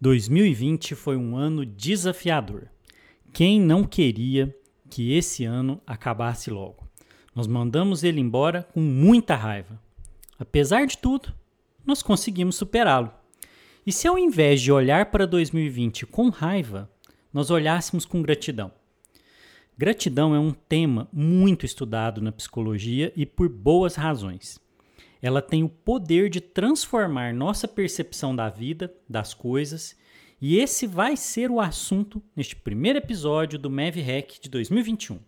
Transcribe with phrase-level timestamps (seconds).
[0.00, 2.68] 2020 foi um ano desafiador.
[3.34, 4.56] Quem não queria
[4.88, 6.88] que esse ano acabasse logo?
[7.34, 9.78] Nós mandamos ele embora com muita raiva.
[10.38, 11.34] Apesar de tudo,
[11.84, 13.12] nós conseguimos superá-lo.
[13.86, 16.90] E se ao invés de olhar para 2020 com raiva,
[17.30, 18.72] nós olhássemos com gratidão?
[19.76, 24.58] Gratidão é um tema muito estudado na psicologia e por boas razões.
[25.22, 29.96] Ela tem o poder de transformar nossa percepção da vida, das coisas,
[30.40, 35.16] e esse vai ser o assunto neste primeiro episódio do MEV Hack de 2021.
[35.16, 35.20] O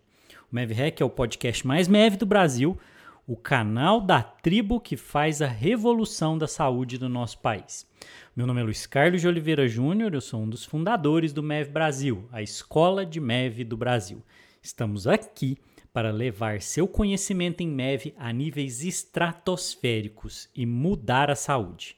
[0.51, 2.77] MEV Hack é o podcast mais MEV do Brasil,
[3.27, 7.87] o canal da tribo que faz a revolução da saúde do nosso país.
[8.35, 11.69] Meu nome é Luiz Carlos de Oliveira Júnior, eu sou um dos fundadores do MEV
[11.69, 14.21] Brasil, a Escola de MEV do Brasil.
[14.61, 15.57] Estamos aqui
[15.93, 21.95] para levar seu conhecimento em MEV a níveis estratosféricos e mudar a saúde.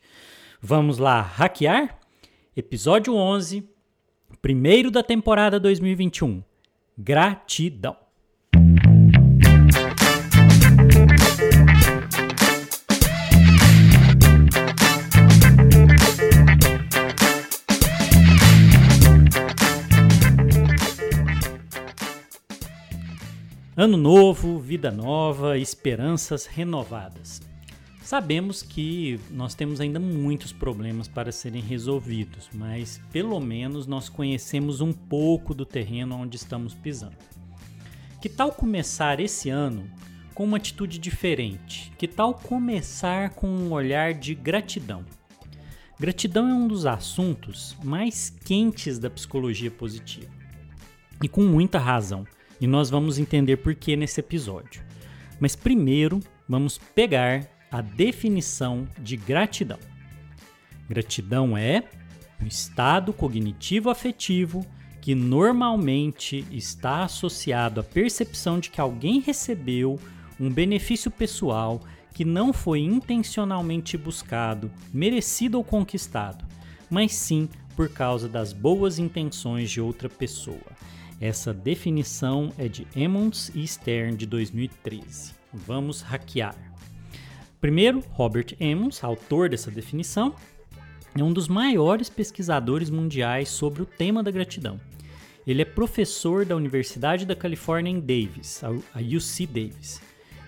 [0.62, 1.98] Vamos lá hackear?
[2.56, 3.68] Episódio 11,
[4.42, 6.44] primeiro da temporada 2021.
[6.98, 8.05] Gratidão.
[23.78, 27.42] Ano novo, vida nova, esperanças renovadas.
[28.02, 34.80] Sabemos que nós temos ainda muitos problemas para serem resolvidos, mas pelo menos nós conhecemos
[34.80, 37.18] um pouco do terreno onde estamos pisando.
[38.22, 39.92] Que tal começar esse ano
[40.34, 41.92] com uma atitude diferente?
[41.98, 45.04] Que tal começar com um olhar de gratidão?
[46.00, 50.32] Gratidão é um dos assuntos mais quentes da psicologia positiva.
[51.22, 52.26] E com muita razão
[52.60, 54.84] e nós vamos entender por que nesse episódio.
[55.40, 59.80] Mas primeiro, vamos pegar a definição de gratidão.
[60.88, 61.84] Gratidão é
[62.42, 64.66] um estado cognitivo afetivo
[65.02, 70.00] que normalmente está associado à percepção de que alguém recebeu
[70.40, 71.82] um benefício pessoal
[72.14, 76.46] que não foi intencionalmente buscado, merecido ou conquistado,
[76.90, 80.72] mas sim por causa das boas intenções de outra pessoa.
[81.20, 85.34] Essa definição é de Emmons e Stern de 2013.
[85.54, 86.56] Vamos hackear.
[87.62, 90.36] Primeiro, Robert Emmons, autor dessa definição,
[91.18, 94.80] é um dos maiores pesquisadores mundiais sobre o tema da gratidão.
[95.48, 100.02] Ele é professor da Universidade da Califórnia em Davis, a UC Davis,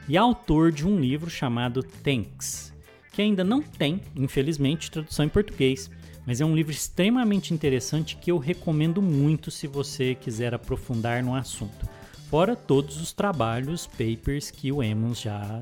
[0.09, 2.73] e autor de um livro chamado Thanks,
[3.13, 5.89] que ainda não tem, infelizmente, tradução em português,
[6.27, 11.33] mas é um livro extremamente interessante que eu recomendo muito se você quiser aprofundar no
[11.33, 11.87] assunto.
[12.29, 15.61] Fora todos os trabalhos, papers que o Emmons já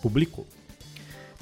[0.00, 0.46] publicou.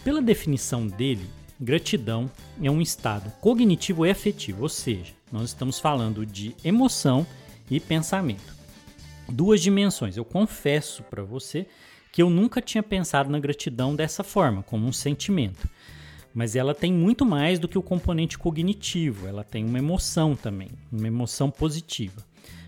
[0.03, 1.29] Pela definição dele,
[1.61, 2.31] gratidão
[2.63, 7.27] é um estado cognitivo e afetivo, ou seja, nós estamos falando de emoção
[7.71, 8.57] e pensamento.
[9.29, 10.17] Duas dimensões.
[10.17, 11.67] Eu confesso para você
[12.11, 15.69] que eu nunca tinha pensado na gratidão dessa forma, como um sentimento
[16.35, 20.71] mas ela tem muito mais do que o componente cognitivo, ela tem uma emoção também,
[20.91, 22.25] uma emoção positiva.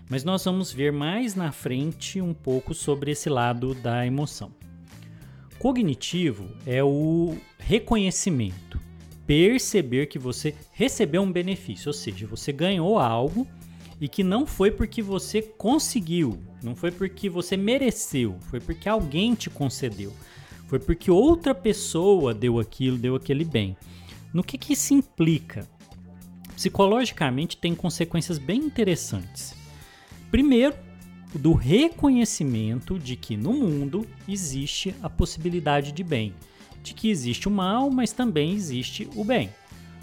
[0.09, 4.51] Mas nós vamos ver mais na frente um pouco sobre esse lado da emoção.
[5.57, 8.79] Cognitivo é o reconhecimento,
[9.25, 13.47] perceber que você recebeu um benefício, ou seja, você ganhou algo
[13.99, 19.33] e que não foi porque você conseguiu, não foi porque você mereceu, foi porque alguém
[19.33, 20.13] te concedeu.
[20.67, 23.77] Foi porque outra pessoa deu aquilo, deu aquele bem.
[24.33, 25.67] No que, que isso implica?
[26.55, 29.55] Psicologicamente tem consequências bem interessantes.
[30.31, 30.75] Primeiro,
[31.33, 36.33] do reconhecimento de que no mundo existe a possibilidade de bem,
[36.81, 39.49] de que existe o mal, mas também existe o bem.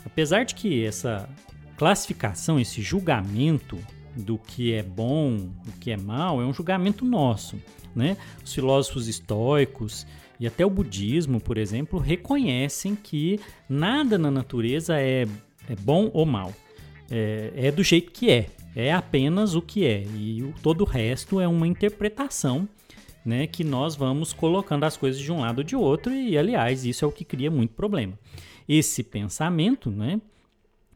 [0.05, 1.29] Apesar de que essa
[1.77, 3.79] classificação, esse julgamento
[4.17, 7.57] do que é bom, do que é mal, é um julgamento nosso.
[7.95, 8.17] Né?
[8.45, 10.07] Os filósofos estoicos
[10.43, 13.39] e até o budismo, por exemplo, reconhecem que
[13.69, 15.23] nada na natureza é,
[15.69, 16.53] é bom ou mal.
[17.09, 18.49] É, é do jeito que é.
[18.75, 20.03] É apenas o que é.
[20.17, 22.69] E o, todo o resto é uma interpretação
[23.25, 26.85] né, que nós vamos colocando as coisas de um lado ou de outro, e aliás,
[26.85, 28.19] isso é o que cria muito problema.
[28.69, 30.21] Esse pensamento né,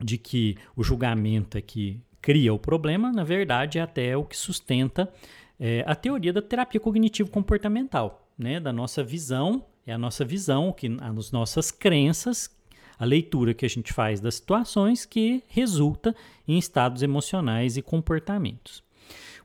[0.02, 4.36] de que o julgamento é que cria o problema, na verdade, é até o que
[4.36, 5.08] sustenta
[5.60, 10.88] é, a teoria da terapia cognitivo-comportamental né, da nossa visão, é a nossa visão, que
[11.00, 12.50] as nossas crenças,
[12.98, 16.14] a leitura que a gente faz das situações que resulta
[16.46, 18.82] em estados emocionais e comportamentos.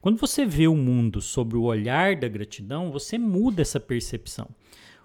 [0.01, 4.49] Quando você vê o mundo sob o olhar da gratidão, você muda essa percepção.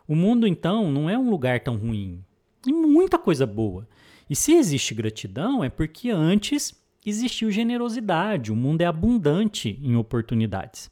[0.09, 2.25] O mundo, então, não é um lugar tão ruim.
[2.63, 3.87] Tem muita coisa boa.
[4.31, 6.75] E se existe gratidão, é porque antes
[7.05, 10.91] existiu generosidade, o mundo é abundante em oportunidades.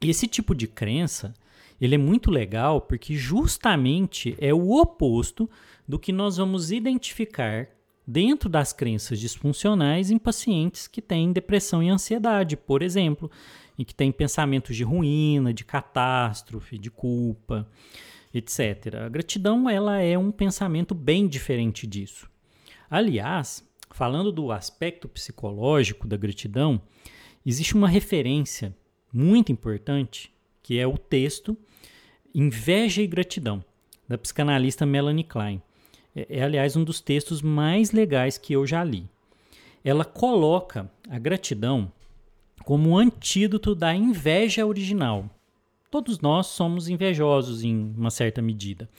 [0.00, 1.34] E esse tipo de crença,
[1.80, 5.48] ele é muito legal porque justamente é o oposto
[5.86, 7.68] do que nós vamos identificar
[8.06, 13.30] dentro das crenças disfuncionais em pacientes que têm depressão e ansiedade, por exemplo,
[13.76, 17.68] e que têm pensamentos de ruína, de catástrofe, de culpa,
[18.32, 18.94] etc.
[19.06, 22.30] A gratidão ela é um pensamento bem diferente disso.
[22.88, 26.80] Aliás, falando do aspecto psicológico da gratidão,
[27.44, 28.76] existe uma referência
[29.12, 30.32] muito importante
[30.66, 31.56] que é o texto
[32.34, 33.64] Inveja e Gratidão,
[34.08, 35.62] da psicanalista Melanie Klein.
[36.14, 39.08] É, é, aliás, um dos textos mais legais que eu já li.
[39.84, 41.92] Ela coloca a gratidão
[42.64, 45.30] como antídoto da inveja original.
[45.88, 48.90] Todos nós somos invejosos em uma certa medida.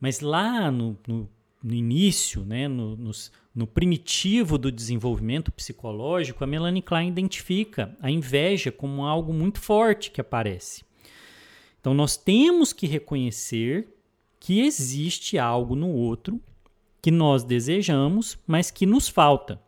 [0.00, 1.28] Mas lá no, no,
[1.60, 2.96] no início, né, no,
[3.52, 10.12] no primitivo do desenvolvimento psicológico, a Melanie Klein identifica a inveja como algo muito forte
[10.12, 10.86] que aparece.
[11.80, 13.88] Então nós temos que reconhecer
[14.40, 16.40] que existe algo no outro
[17.00, 19.60] que nós desejamos, mas que nos falta.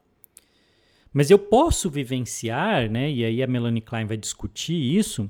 [1.12, 5.28] Mas eu posso vivenciar, né, e aí a Melanie Klein vai discutir isso,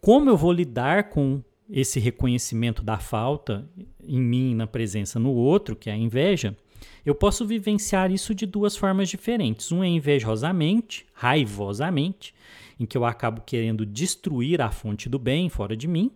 [0.00, 3.68] como eu vou lidar com esse reconhecimento da falta
[4.02, 6.56] em mim, na presença no outro, que é a inveja,
[7.04, 9.70] eu posso vivenciar isso de duas formas diferentes.
[9.70, 12.34] Um é invejosamente, raivosamente,
[12.78, 16.10] em que eu acabo querendo destruir a fonte do bem fora de mim,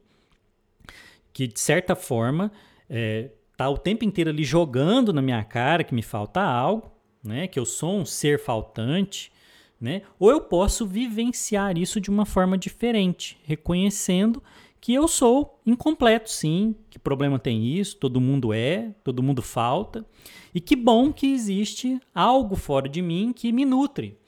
[1.32, 2.52] que de certa forma
[2.88, 6.90] é, tá o tempo inteiro ali jogando na minha cara que me falta algo,
[7.22, 7.46] né?
[7.46, 9.32] Que eu sou um ser faltante,
[9.80, 10.02] né?
[10.18, 14.42] Ou eu posso vivenciar isso de uma forma diferente, reconhecendo
[14.80, 20.04] que eu sou incompleto, sim, que problema tem isso, todo mundo é, todo mundo falta,
[20.52, 24.18] e que bom que existe algo fora de mim que me nutre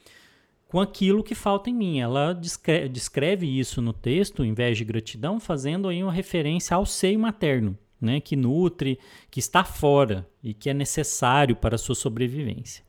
[0.75, 2.01] com aquilo que falta em mim.
[2.01, 6.85] Ela descreve, descreve isso no texto, em vez de gratidão, fazendo aí uma referência ao
[6.85, 8.99] seio materno, né, que nutre,
[9.31, 12.83] que está fora e que é necessário para a sua sobrevivência.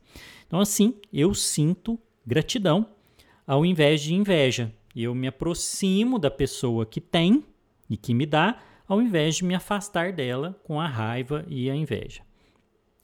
[0.48, 1.96] Então, assim, eu sinto
[2.26, 2.88] gratidão
[3.46, 4.74] ao invés de inveja.
[4.92, 7.44] Eu me aproximo da pessoa que tem
[7.88, 11.76] e que me dá, ao invés de me afastar dela com a raiva e a
[11.76, 12.22] inveja.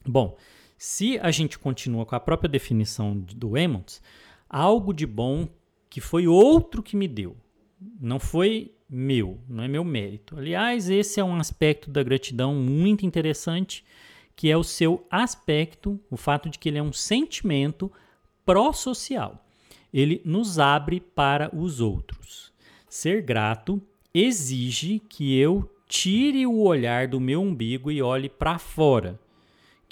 [0.05, 0.35] Bom,
[0.77, 4.01] se a gente continua com a própria definição do Emmons,
[4.53, 5.49] algo de bom
[5.89, 7.35] que foi outro que me deu,
[7.99, 10.37] não foi meu, não é meu mérito.
[10.37, 13.83] Aliás, esse é um aspecto da gratidão muito interessante,
[14.35, 17.91] que é o seu aspecto, o fato de que ele é um sentimento
[18.45, 19.43] pró-social.
[19.91, 22.51] Ele nos abre para os outros.
[22.87, 23.81] Ser grato
[24.13, 29.19] exige que eu tire o olhar do meu umbigo e olhe para fora.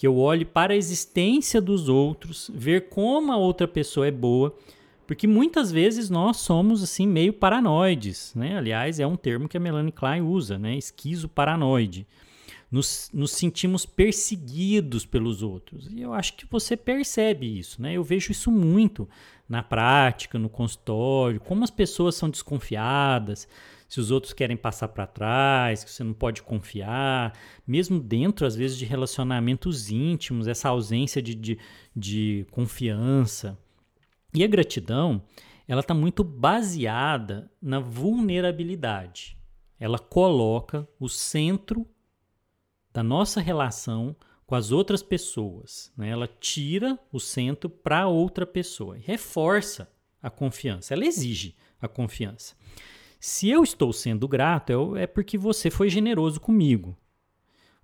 [0.02, 4.58] Que eu olhe para a existência dos outros, ver como a outra pessoa é boa,
[5.06, 8.58] porque muitas vezes nós somos assim meio paranoides, né?
[8.58, 10.76] Aliás, é um termo que a Melanie Klein usa, né?
[10.76, 12.08] Esquizo-paranoide.
[12.72, 15.88] Nos, nos, sentimos perseguidos pelos outros.
[15.92, 17.94] E eu acho que você percebe isso, né?
[17.94, 19.08] Eu vejo isso muito
[19.48, 23.48] na prática, no consultório, como as pessoas são desconfiadas,
[23.92, 28.56] se os outros querem passar para trás, que você não pode confiar, mesmo dentro, às
[28.56, 31.60] vezes, de relacionamentos íntimos, essa ausência de, de,
[31.94, 33.60] de confiança.
[34.34, 35.22] E a gratidão,
[35.68, 39.38] ela está muito baseada na vulnerabilidade.
[39.78, 41.86] Ela coloca o centro
[42.94, 44.16] da nossa relação
[44.46, 45.92] com as outras pessoas.
[45.98, 46.08] Né?
[46.08, 49.92] Ela tira o centro para outra pessoa e reforça
[50.24, 50.94] a confiança.
[50.94, 52.56] Ela exige a confiança.
[53.24, 56.98] Se eu estou sendo grato, é, é porque você foi generoso comigo.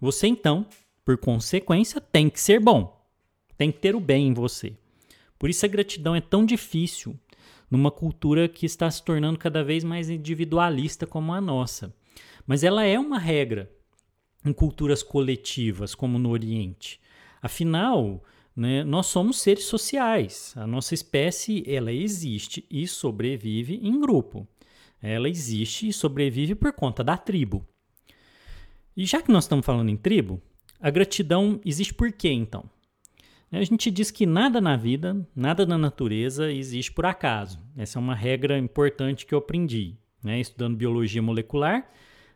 [0.01, 0.65] Você, então,
[1.06, 3.08] por consequência, tem que ser bom.
[3.56, 4.75] Tem que ter o bem em você.
[5.38, 7.15] Por isso a gratidão é tão difícil
[7.70, 11.96] numa cultura que está se tornando cada vez mais individualista como a nossa.
[12.48, 13.72] Mas ela é uma regra
[14.44, 17.00] em culturas coletivas, como no Oriente.
[17.44, 18.24] Afinal,
[18.56, 20.56] né, nós somos seres sociais.
[20.58, 24.48] A nossa espécie ela existe e sobrevive em grupo.
[25.01, 27.66] Ela existe e sobrevive por conta da tribo.
[28.96, 30.42] E já que nós estamos falando em tribo,
[30.80, 32.70] a gratidão existe por quê então?
[33.51, 37.60] A gente diz que nada na vida, nada na natureza existe por acaso.
[37.77, 39.96] Essa é uma regra importante que eu aprendi.
[40.22, 40.39] Né?
[40.42, 41.89] Estudando biologia molecular,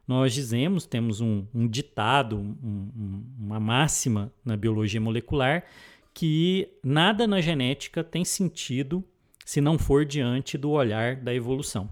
[0.07, 5.65] nós dizemos, temos um, um ditado, um, um, uma máxima na biologia molecular,
[6.13, 9.03] que nada na genética tem sentido
[9.45, 11.89] se não for diante do olhar da evolução.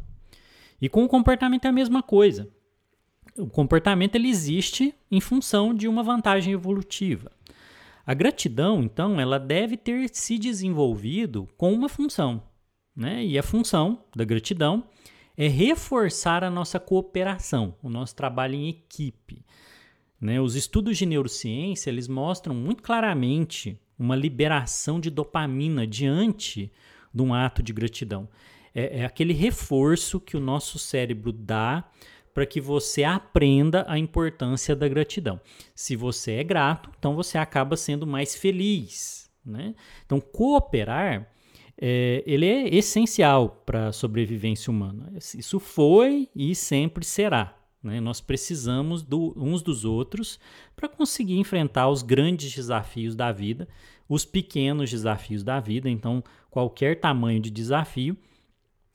[0.82, 2.50] E com o comportamento é a mesma coisa.
[3.38, 7.32] O comportamento ele existe em função de uma vantagem evolutiva.
[8.06, 12.42] A gratidão, então, ela deve ter se desenvolvido com uma função,
[12.96, 13.24] né?
[13.24, 14.84] E a função da gratidão
[15.38, 19.46] é reforçar a nossa cooperação, o nosso trabalho em equipe.
[20.20, 20.42] Né?
[20.42, 26.72] Os estudos de neurociência eles mostram muito claramente uma liberação de dopamina diante
[27.14, 28.28] de um ato de gratidão.
[28.74, 31.90] É, é aquele reforço que o nosso cérebro dá
[32.34, 35.40] para que você aprenda a importância da gratidão.
[35.76, 39.30] Se você é grato, então você acaba sendo mais feliz.
[39.46, 39.76] Né?
[40.06, 41.28] Então, cooperar
[41.82, 45.12] é, ele é essencial para a sobrevivência humana.
[45.18, 47.58] Isso foi e sempre será.
[47.82, 48.02] Né?
[48.02, 50.40] Nós precisamos do, uns dos outros
[50.76, 53.68] para conseguir enfrentar os grandes desafios da vida,
[54.10, 55.90] os pequenos desafios da vida.
[55.90, 56.22] Então,
[56.52, 58.18] qualquer tamanho de desafio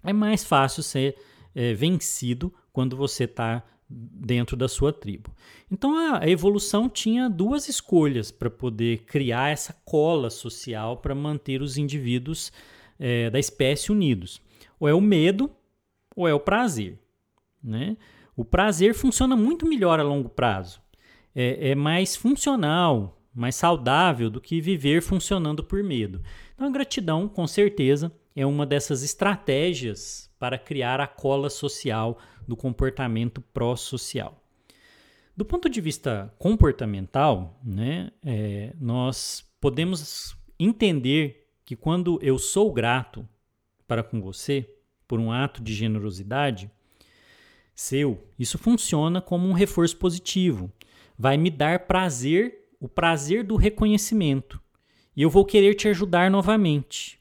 [0.05, 1.17] é mais fácil ser
[1.55, 5.31] é, vencido quando você está dentro da sua tribo.
[5.71, 11.77] Então a, evolução tinha duas escolhas para poder criar essa cola social para manter os
[11.77, 12.53] indivíduos
[12.99, 14.41] é, da espécie unidos.
[14.79, 15.51] Ou é o medo
[16.17, 16.99] ou é o prazer.
[17.63, 17.97] Né?
[18.37, 20.81] O prazer funciona muito melhor a longo prazo.
[21.35, 26.23] É, é mais funcional, mais saudável do que viver funcionando por medo.
[26.55, 32.57] Então a gratidão, com certeza, é uma dessas estratégias para criar a cola social do
[32.57, 34.43] comportamento pró-social.
[35.37, 43.27] Do ponto de vista comportamental, né, é, nós podemos entender que quando eu sou grato
[43.87, 44.69] para com você
[45.09, 46.71] por um ato de generosidade
[47.75, 50.71] seu, isso funciona como um reforço positivo.
[51.19, 54.61] Vai me dar prazer, o prazer do reconhecimento.
[55.17, 57.21] E eu vou querer te ajudar novamente.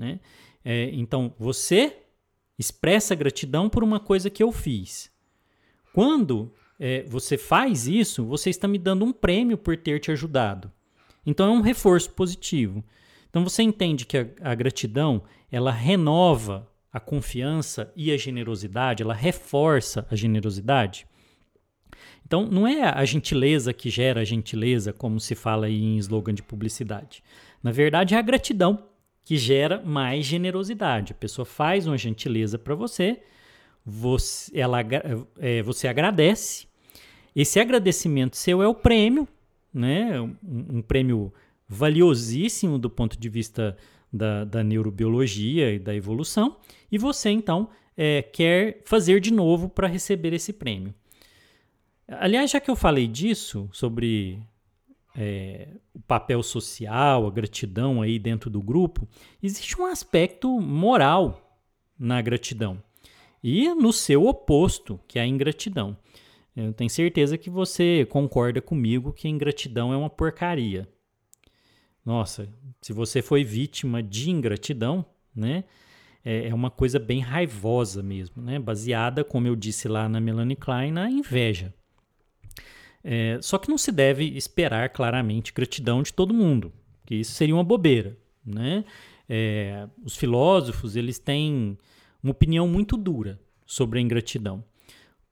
[0.00, 0.18] Né?
[0.64, 1.98] É, então, você
[2.58, 5.10] expressa gratidão por uma coisa que eu fiz.
[5.92, 10.72] Quando é, você faz isso, você está me dando um prêmio por ter te ajudado.
[11.26, 12.82] Então, é um reforço positivo.
[13.28, 19.14] Então você entende que a, a gratidão ela renova a confiança e a generosidade, ela
[19.14, 21.06] reforça a generosidade.
[22.26, 26.42] Então, não é a gentileza que gera a gentileza, como se fala em slogan de
[26.42, 27.22] publicidade.
[27.62, 28.89] Na verdade, é a gratidão
[29.24, 31.12] que gera mais generosidade.
[31.12, 33.20] A pessoa faz uma gentileza para você,
[33.84, 34.80] você, ela,
[35.38, 36.66] é, você agradece.
[37.34, 39.26] Esse agradecimento seu é o prêmio,
[39.72, 40.20] né?
[40.20, 41.32] um, um prêmio
[41.68, 43.76] valiosíssimo do ponto de vista
[44.12, 46.56] da, da neurobiologia e da evolução,
[46.90, 50.92] e você então é, quer fazer de novo para receber esse prêmio.
[52.08, 54.42] Aliás, já que eu falei disso, sobre
[55.16, 59.08] é, o papel social, a gratidão aí dentro do grupo,
[59.42, 61.60] existe um aspecto moral
[61.98, 62.82] na gratidão
[63.42, 65.96] e no seu oposto, que é a ingratidão.
[66.54, 70.88] Eu tenho certeza que você concorda comigo que a ingratidão é uma porcaria.
[72.04, 72.48] Nossa,
[72.80, 75.64] se você foi vítima de ingratidão, né?
[76.22, 78.58] É, é uma coisa bem raivosa mesmo, né?
[78.58, 81.72] Baseada, como eu disse lá na Melanie Klein, na inveja.
[83.02, 86.72] É, só que não se deve esperar claramente gratidão de todo mundo,
[87.06, 88.84] que isso seria uma bobeira, né?
[89.28, 91.78] É, os filósofos eles têm
[92.22, 94.62] uma opinião muito dura sobre a ingratidão.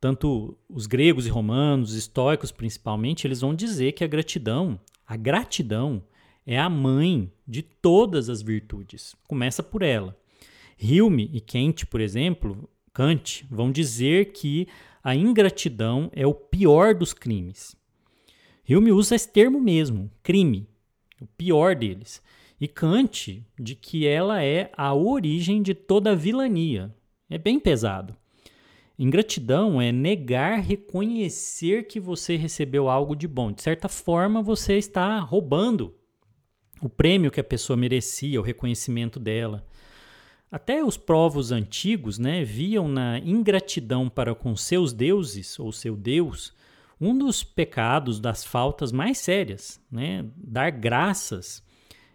[0.00, 5.16] Tanto os gregos e romanos, os estoicos principalmente, eles vão dizer que a gratidão, a
[5.16, 6.02] gratidão
[6.46, 9.14] é a mãe de todas as virtudes.
[9.26, 10.16] Começa por ela.
[10.80, 14.68] Hilme e Kant, por exemplo, Kant, vão dizer que
[15.02, 17.76] a ingratidão é o pior dos crimes.
[18.68, 20.68] Hilme usa esse termo mesmo, crime,
[21.20, 22.22] o pior deles.
[22.60, 26.94] E Kant, de que ela é a origem de toda a vilania.
[27.30, 28.16] É bem pesado.
[28.98, 33.52] Ingratidão é negar reconhecer que você recebeu algo de bom.
[33.52, 35.94] De certa forma, você está roubando
[36.82, 39.64] o prêmio que a pessoa merecia, o reconhecimento dela.
[40.50, 46.56] Até os povos antigos né, viam na ingratidão para com seus deuses ou seu Deus
[47.00, 49.80] um dos pecados, das faltas mais sérias.
[49.90, 50.24] Né?
[50.36, 51.62] Dar graças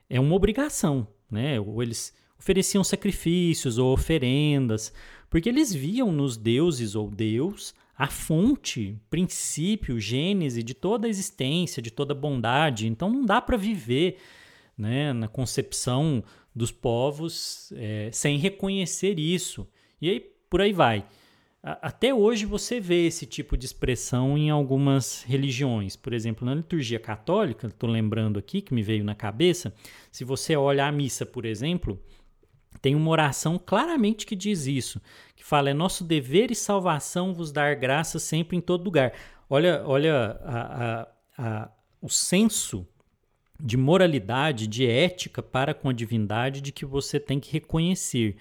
[0.09, 1.07] é uma obrigação.
[1.29, 1.59] Né?
[1.59, 4.91] Ou eles ofereciam sacrifícios ou oferendas,
[5.29, 11.81] porque eles viam nos deuses ou Deus a fonte, princípio, gênese de toda a existência,
[11.81, 12.87] de toda a bondade.
[12.87, 14.17] Então não dá para viver
[14.77, 16.23] né, na concepção
[16.55, 19.67] dos povos é, sem reconhecer isso.
[20.01, 20.19] E aí
[20.49, 21.05] por aí vai.
[21.63, 25.95] Até hoje você vê esse tipo de expressão em algumas religiões.
[25.95, 29.73] Por exemplo, na liturgia católica, estou lembrando aqui que me veio na cabeça,
[30.11, 31.97] se você olha a missa, por exemplo,
[32.81, 35.01] tem uma oração claramente que diz isso,
[35.37, 39.13] que fala: é nosso dever e salvação vos dar graça sempre em todo lugar.
[39.49, 41.07] Olha, olha a, a,
[41.37, 42.85] a, o senso
[43.61, 48.35] de moralidade, de ética para com a divindade de que você tem que reconhecer.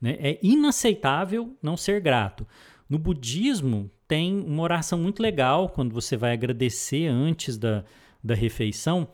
[0.00, 0.16] Né?
[0.20, 2.46] É inaceitável não ser grato.
[2.88, 7.84] No budismo, tem uma oração muito legal quando você vai agradecer antes da,
[8.22, 9.08] da refeição.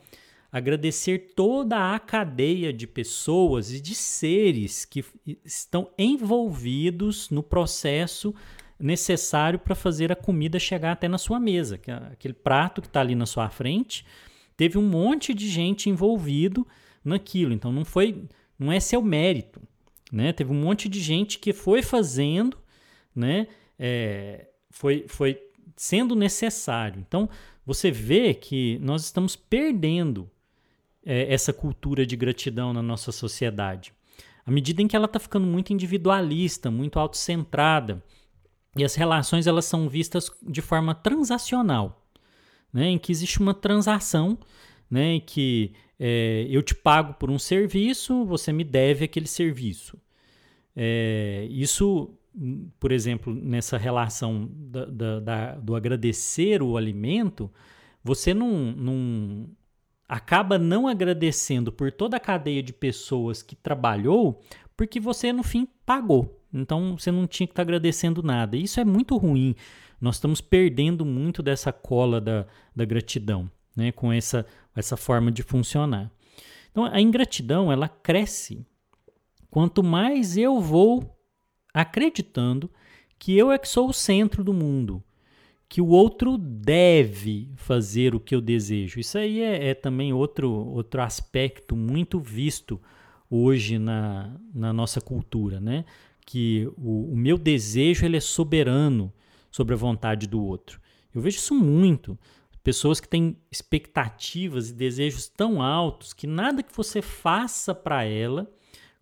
[0.51, 5.03] Agradecer toda a cadeia de pessoas e de seres que
[5.43, 8.35] estão envolvidos no processo
[8.79, 11.79] necessário para fazer a comida chegar até na sua mesa.
[11.87, 14.05] É aquele prato que está ali na sua frente,
[14.55, 16.67] teve um monte de gente envolvido
[17.03, 17.53] naquilo.
[17.53, 18.23] Então não foi,
[18.57, 19.61] não é seu mérito,
[20.11, 20.31] né?
[20.33, 22.57] Teve um monte de gente que foi fazendo,
[23.15, 23.47] né?
[23.77, 25.39] É, foi, foi
[25.75, 27.03] sendo necessário.
[27.05, 27.29] Então
[27.65, 30.29] você vê que nós estamos perdendo
[31.05, 33.93] é, essa cultura de gratidão na nossa sociedade.
[34.45, 38.03] À medida em que ela está ficando muito individualista, muito autocentrada,
[38.75, 42.02] e as relações elas são vistas de forma transacional,
[42.73, 44.37] né, em que existe uma transação,
[44.89, 49.97] né, em que é, eu te pago por um serviço, você me deve aquele serviço.
[50.75, 52.17] É, isso,
[52.79, 57.49] por exemplo, nessa relação da, da, da, do agradecer o alimento,
[58.03, 59.47] você não, não
[60.09, 64.41] acaba não agradecendo por toda a cadeia de pessoas que trabalhou,
[64.75, 66.39] porque você no fim pagou.
[66.53, 68.57] Então você não tinha que estar tá agradecendo nada.
[68.57, 69.55] Isso é muito ruim.
[70.03, 72.45] Nós estamos perdendo muito dessa cola da,
[72.75, 73.89] da gratidão, né?
[73.89, 74.45] com essa,
[74.75, 76.11] essa forma de funcionar.
[76.69, 78.67] Então a ingratidão ela cresce
[79.49, 81.17] quanto mais eu vou
[81.73, 82.69] acreditando
[83.17, 85.01] que eu é que sou o centro do mundo,
[85.69, 88.99] que o outro deve fazer o que eu desejo.
[88.99, 92.77] Isso aí é, é também outro, outro aspecto muito visto
[93.29, 95.85] hoje na, na nossa cultura, né?
[96.25, 99.09] que o, o meu desejo ele é soberano
[99.53, 100.81] sobre a vontade do outro.
[101.13, 102.17] Eu vejo isso muito.
[102.63, 108.51] Pessoas que têm expectativas e desejos tão altos que nada que você faça para ela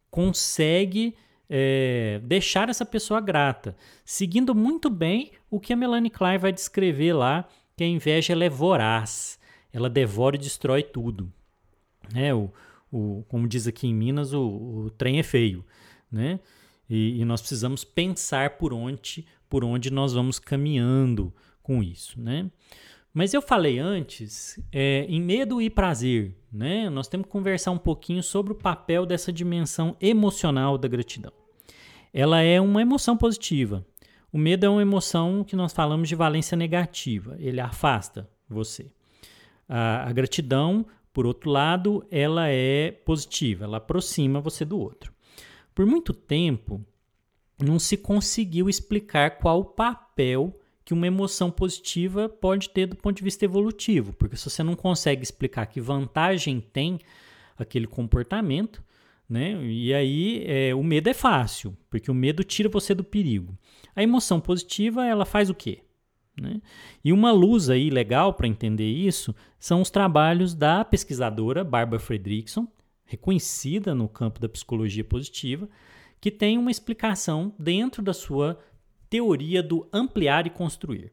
[0.09, 1.15] consegue
[1.49, 7.13] é, deixar essa pessoa grata, seguindo muito bem o que a Melanie Klein vai descrever
[7.13, 9.39] lá, que a inveja é voraz,
[9.71, 11.31] ela devora e destrói tudo.
[12.13, 12.51] É, o,
[12.91, 15.63] o, como diz aqui em Minas, o, o trem é feio.
[16.11, 16.41] Né?
[16.89, 22.49] E, e, nós precisamos pensar por onde, por onde nós vamos caminhando com isso, né?
[23.13, 26.89] Mas eu falei antes, é, em medo e prazer, né?
[26.89, 31.33] Nós temos que conversar um pouquinho sobre o papel dessa dimensão emocional da gratidão.
[32.13, 33.85] Ela é uma emoção positiva.
[34.31, 37.35] O medo é uma emoção que nós falamos de valência negativa.
[37.37, 38.89] Ele afasta você.
[39.67, 43.65] A, a gratidão, por outro lado, ela é positiva.
[43.65, 45.11] Ela aproxima você do outro.
[45.75, 46.85] Por muito tempo,
[47.63, 53.17] não se conseguiu explicar qual o papel que uma emoção positiva pode ter do ponto
[53.17, 56.99] de vista evolutivo, porque se você não consegue explicar que vantagem tem
[57.57, 58.83] aquele comportamento,
[59.29, 59.63] né?
[59.63, 63.57] E aí é, o medo é fácil, porque o medo tira você do perigo.
[63.95, 65.79] A emoção positiva ela faz o quê?
[66.39, 66.61] Né?
[67.03, 72.67] E uma luz aí legal para entender isso são os trabalhos da pesquisadora Barbara Fredrickson,
[73.05, 75.69] reconhecida no campo da psicologia positiva,
[76.21, 78.59] que tem uma explicação dentro da sua
[79.09, 81.11] teoria do ampliar e construir.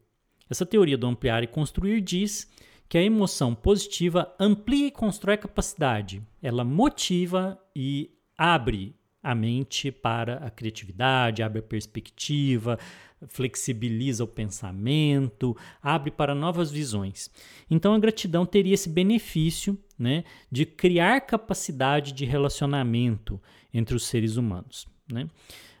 [0.49, 2.49] Essa teoria do ampliar e construir diz
[2.87, 10.37] que a emoção positiva amplia e constrói capacidade, ela motiva e abre a mente para
[10.37, 12.79] a criatividade, abre a perspectiva,
[13.27, 17.29] flexibiliza o pensamento, abre para novas visões.
[17.69, 23.41] Então a gratidão teria esse benefício né, de criar capacidade de relacionamento
[23.73, 24.87] entre os seres humanos.
[25.11, 25.27] Né?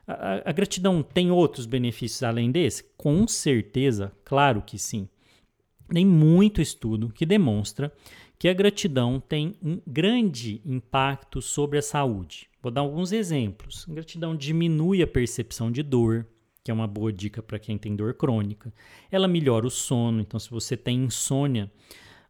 [0.07, 2.83] A, a, gratidão tem outros benefícios além desse?
[2.97, 5.07] Com certeza, claro que sim.
[5.91, 7.91] Tem muito estudo que demonstra
[8.37, 12.49] que a gratidão tem um grande impacto sobre a saúde.
[12.61, 13.85] Vou dar alguns exemplos.
[13.89, 16.25] A gratidão diminui a percepção de dor,
[16.63, 18.73] que é uma boa dica para quem tem dor crônica.
[19.11, 21.71] Ela melhora o sono, então se você tem insônia,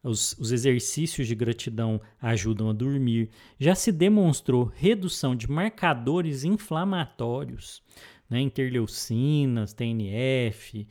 [0.04, 3.30] os, os, exercícios de gratidão ajudam a dormir.
[3.60, 7.82] Já se demonstrou redução de marcadores inflamatórios,
[8.30, 10.88] né, interleucinas, TNF,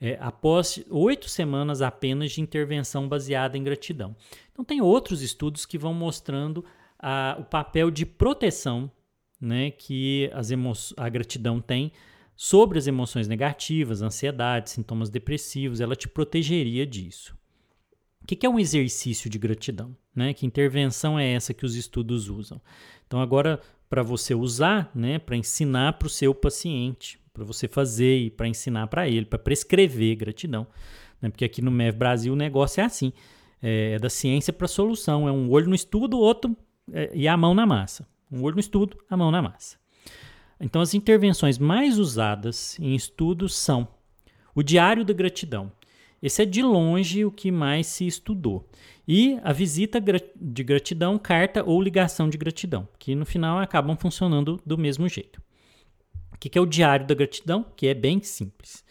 [0.00, 4.16] é, após oito semanas apenas de intervenção baseada em gratidão.
[4.52, 6.64] Então, tem outros estudos que vão mostrando
[6.98, 8.90] a, o papel de proteção
[9.40, 10.30] né, que
[10.96, 11.92] a gratidão tem
[12.36, 17.36] sobre as emoções negativas, ansiedade, sintomas depressivos, ela te protegeria disso.
[18.22, 19.96] O que é um exercício de gratidão?
[20.14, 20.32] Né?
[20.32, 22.60] Que intervenção é essa que os estudos usam?
[23.06, 28.18] Então, agora, para você usar, né, para ensinar para o seu paciente, para você fazer
[28.18, 30.66] e para ensinar para ele, para prescrever gratidão,
[31.20, 31.30] né?
[31.30, 33.12] porque aqui no MEV Brasil o negócio é assim.
[33.62, 35.28] é, é da ciência para solução.
[35.28, 36.56] É um olho no estudo, outro
[36.92, 38.06] é, e a mão na massa.
[38.30, 39.76] Um olho no estudo, a mão na massa.
[40.60, 43.88] Então, as intervenções mais usadas em estudos são
[44.54, 45.72] o diário da gratidão.
[46.22, 48.68] Esse é de longe o que mais se estudou.
[49.06, 54.60] E a visita de gratidão, carta ou ligação de gratidão, que no final acabam funcionando
[54.64, 55.42] do mesmo jeito.
[56.32, 57.66] O que é o diário da gratidão?
[57.76, 58.84] Que é bem simples.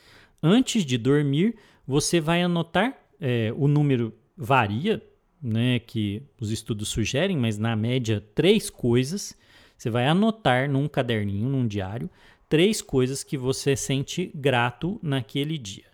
[0.43, 1.55] Antes de dormir,
[1.87, 5.01] você vai anotar, é, o número varia,
[5.41, 9.35] né, que os estudos sugerem, mas na média, três coisas.
[9.77, 12.09] Você vai anotar num caderninho, num diário,
[12.47, 15.90] três coisas que você sente grato naquele dia.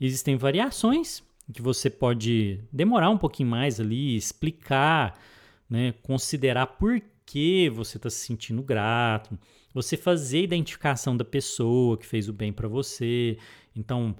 [0.00, 5.18] Existem variações que você pode demorar um pouquinho mais ali, explicar,
[5.68, 9.38] né, considerar por que você está se sentindo grato,
[9.72, 13.36] você fazer a identificação da pessoa que fez o bem para você.
[13.76, 14.16] Então,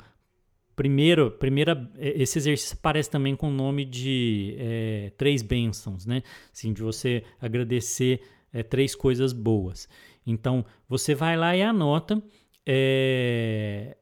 [0.76, 6.22] primeiro, primeira, é, esse exercício parece também com o nome de é, três bênçãos, né?
[6.52, 8.20] Assim, de você agradecer
[8.52, 9.88] é, três coisas boas.
[10.26, 12.22] Então, você vai lá e anota.
[12.66, 13.96] É,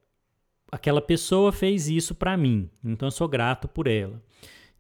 [0.77, 4.23] aquela pessoa fez isso para mim, então eu sou grato por ela.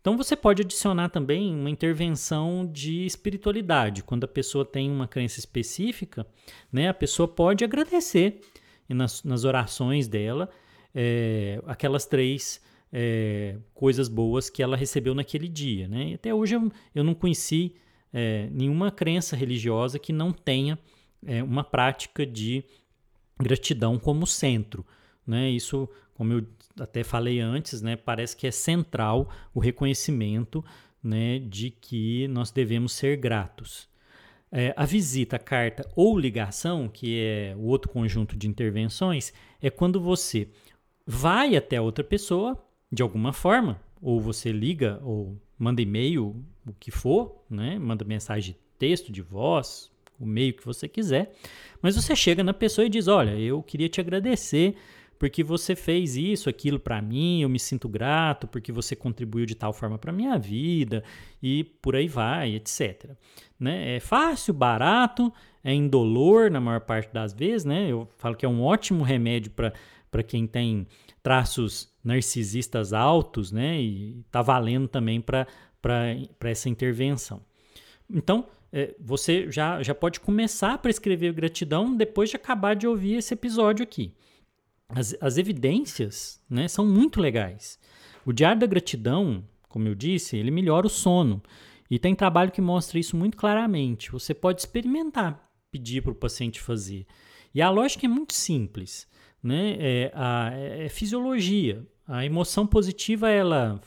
[0.00, 4.04] Então você pode adicionar também uma intervenção de espiritualidade.
[4.04, 6.24] Quando a pessoa tem uma crença específica,
[6.70, 8.40] né, a pessoa pode agradecer
[8.88, 10.48] nas, nas orações dela
[10.94, 12.60] é, aquelas três
[12.92, 15.88] é, coisas boas que ela recebeu naquele dia.
[15.88, 16.10] Né?
[16.10, 17.74] E até hoje eu, eu não conheci
[18.12, 20.78] é, nenhuma crença religiosa que não tenha
[21.48, 22.62] uma prática de
[23.40, 24.86] gratidão como centro.
[25.26, 25.50] Né?
[25.50, 26.46] Isso, como eu
[26.78, 30.64] até falei antes, né, parece que é central o reconhecimento
[31.02, 33.88] né, de que nós devemos ser gratos.
[34.52, 40.00] É, a visita, carta ou ligação, que é o outro conjunto de intervenções, é quando
[40.00, 40.48] você
[41.06, 46.90] vai até outra pessoa de alguma forma, ou você liga ou manda e-mail, o que
[46.90, 47.78] for, né?
[47.78, 51.34] manda mensagem de texto, de voz, o meio que você quiser,
[51.82, 54.76] mas você chega na pessoa e diz: Olha, eu queria te agradecer
[55.18, 59.54] porque você fez isso, aquilo para mim, eu me sinto grato porque você contribuiu de
[59.54, 61.02] tal forma para minha vida
[61.42, 63.10] e por aí vai, etc.
[63.58, 63.96] Né?
[63.96, 65.32] É fácil, barato,
[65.64, 67.90] é indolor na maior parte das vezes, né?
[67.90, 70.86] Eu falo que é um ótimo remédio para quem tem
[71.22, 73.80] traços narcisistas altos, né?
[73.80, 75.46] E tá valendo também para
[76.40, 77.42] essa intervenção.
[78.08, 83.14] Então, é, você já, já pode começar a prescrever gratidão depois de acabar de ouvir
[83.14, 84.12] esse episódio aqui
[84.88, 87.78] as, as evidências né, são muito legais.
[88.24, 91.42] O Diário da Gratidão, como eu disse, ele melhora o sono.
[91.90, 94.10] E tem trabalho que mostra isso muito claramente.
[94.10, 97.06] Você pode experimentar pedir para o paciente fazer.
[97.54, 99.06] E a lógica é muito simples.
[99.42, 99.76] Né?
[99.78, 101.86] É, a, é fisiologia.
[102.06, 103.80] A emoção positiva ela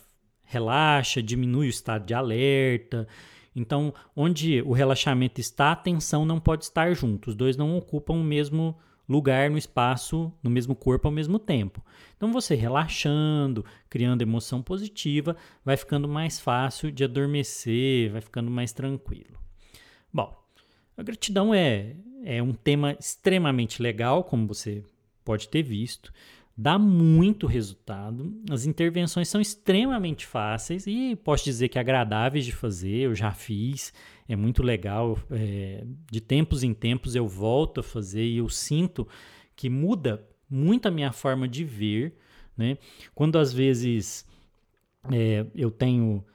[0.43, 3.07] relaxa, diminui o estado de alerta.
[3.55, 7.29] Então, onde o relaxamento está, a tensão não pode estar junto.
[7.29, 8.77] Os dois não ocupam o mesmo
[9.10, 11.84] lugar no espaço, no mesmo corpo ao mesmo tempo.
[12.15, 18.72] Então você relaxando, criando emoção positiva, vai ficando mais fácil de adormecer, vai ficando mais
[18.72, 19.39] tranquilo.
[20.13, 20.38] Bom,
[20.95, 24.84] a gratidão é, é um tema extremamente legal, como você
[25.26, 26.13] pode ter visto
[26.62, 28.34] dá muito resultado.
[28.52, 32.98] As intervenções são extremamente fáceis e posso dizer que agradáveis de fazer.
[32.98, 33.93] Eu já fiz,
[34.28, 35.17] é muito legal.
[35.32, 39.08] É, de tempos em tempos eu volto a fazer e eu sinto
[39.56, 42.17] que muda muito a minha forma de ver.
[42.58, 42.78] Né?
[43.15, 44.28] Quando às vezes
[45.13, 46.26] é, eu tenho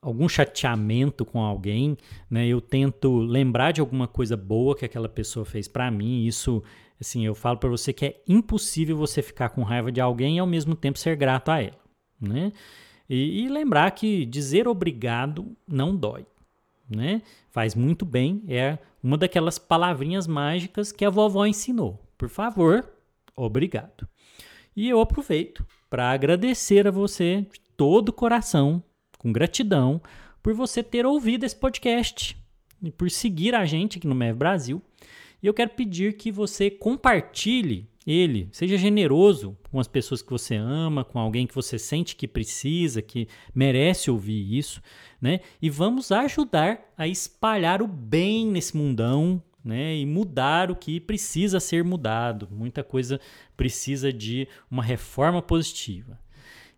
[0.00, 1.96] algum chateamento com alguém,
[2.30, 6.24] né, eu tento lembrar de alguma coisa boa que aquela pessoa fez para mim.
[6.24, 6.62] Isso
[7.02, 10.38] Assim, eu falo para você que é impossível você ficar com raiva de alguém e
[10.38, 11.80] ao mesmo tempo ser grato a ela,
[12.20, 12.52] né?
[13.10, 16.24] E, e lembrar que dizer obrigado não dói,
[16.88, 17.20] né?
[17.50, 22.00] Faz muito bem, é uma daquelas palavrinhas mágicas que a vovó ensinou.
[22.16, 22.88] Por favor,
[23.34, 24.08] obrigado.
[24.76, 28.80] E eu aproveito para agradecer a você de todo o coração,
[29.18, 30.00] com gratidão,
[30.40, 32.40] por você ter ouvido esse podcast
[32.80, 34.80] e por seguir a gente aqui no MEV Brasil.
[35.42, 40.56] E eu quero pedir que você compartilhe ele, seja generoso com as pessoas que você
[40.56, 44.82] ama, com alguém que você sente que precisa, que merece ouvir isso,
[45.20, 45.40] né?
[45.60, 49.96] E vamos ajudar a espalhar o bem nesse mundão, né?
[49.96, 52.48] E mudar o que precisa ser mudado.
[52.50, 53.20] Muita coisa
[53.56, 56.18] precisa de uma reforma positiva.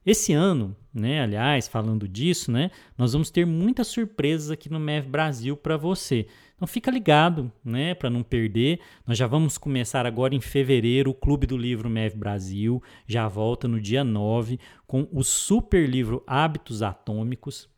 [0.05, 5.09] Esse ano, né, aliás, falando disso, né, nós vamos ter muitas surpresas aqui no MEV
[5.09, 6.27] Brasil para você.
[6.57, 8.81] Então fica ligado, né, para não perder.
[9.07, 13.67] Nós já vamos começar agora em fevereiro o Clube do Livro MEV Brasil, já volta
[13.67, 17.69] no dia 9 com o super livro Hábitos Atômicos.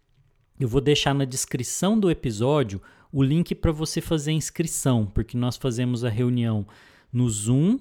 [0.61, 5.37] Eu vou deixar na descrição do episódio o link para você fazer a inscrição, porque
[5.37, 6.67] nós fazemos a reunião
[7.13, 7.79] no Zoom,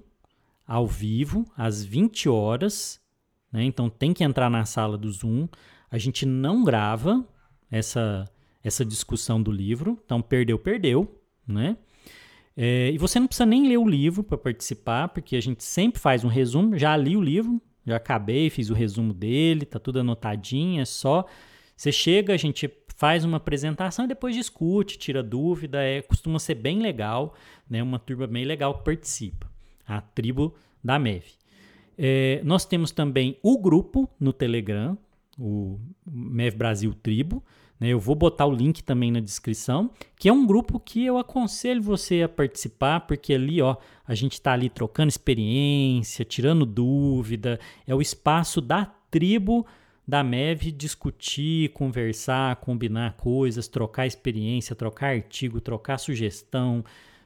[0.68, 3.00] ao vivo, às 20 horas.
[3.52, 3.64] Né?
[3.64, 5.48] Então tem que entrar na sala do Zoom.
[5.92, 7.26] A gente não grava
[7.70, 8.30] essa,
[8.68, 11.22] essa discussão do livro, então perdeu, perdeu.
[11.48, 11.78] Né?
[12.58, 16.02] É, e você não precisa nem ler o livro para participar, porque a gente sempre
[16.02, 16.76] faz um resumo.
[16.76, 21.28] Já li o livro, já acabei, fiz o resumo dele, tá tudo anotadinho, é só.
[21.78, 26.56] Você chega, a gente faz uma apresentação e depois discute, tira dúvida, é, costuma ser
[26.56, 27.36] bem legal,
[27.70, 27.84] né?
[27.84, 29.48] Uma turma bem legal que participa,
[29.86, 31.26] a tribo da MEV.
[31.98, 34.98] É, nós temos também o grupo no Telegram,
[35.38, 37.44] o MEV Brasil Tribo?
[37.80, 41.82] Eu vou botar o link também na descrição, que é um grupo que eu aconselho
[41.82, 43.76] você a participar, porque ali ó,
[44.08, 49.66] a gente está ali trocando experiência, tirando dúvida, é o espaço da tribo
[50.08, 56.84] da MEV discutir, conversar, combinar coisas, trocar experiência, trocar artigo, trocar sugestão,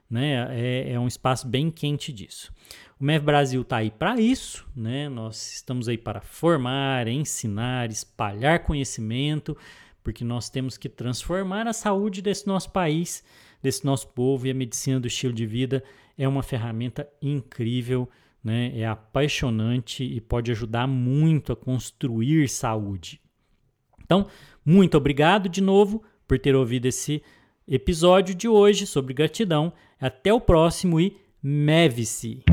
[0.09, 0.47] né?
[0.51, 2.53] É, é um espaço bem quente disso.
[2.99, 5.09] O MEV Brasil está aí para isso, né?
[5.09, 9.57] Nós estamos aí para formar, ensinar, espalhar conhecimento
[10.03, 13.23] porque nós temos que transformar a saúde desse nosso país,
[13.61, 15.83] desse nosso povo, e a medicina do estilo de vida
[16.17, 18.09] é uma ferramenta incrível,
[18.43, 18.71] né?
[18.77, 23.21] é apaixonante e pode ajudar muito a construir saúde.
[24.03, 24.27] Então,
[24.65, 27.21] muito obrigado de novo por ter ouvido esse
[27.67, 29.71] episódio de hoje sobre gratidão.
[29.99, 32.48] Até o próximo e meve-se!